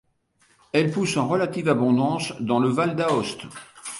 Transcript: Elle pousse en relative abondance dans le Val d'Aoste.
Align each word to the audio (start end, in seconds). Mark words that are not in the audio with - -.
Elle 0.73 0.89
pousse 0.89 1.15
en 1.17 1.27
relative 1.27 1.69
abondance 1.69 2.33
dans 2.39 2.57
le 2.57 2.69
Val 2.69 2.95
d'Aoste. 2.95 3.43